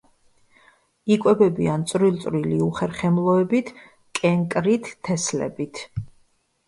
[1.15, 3.71] იკვებებიან წვრილ-წვრილი უხერხემლოებით,
[4.21, 5.83] კენკრით, თესლებით.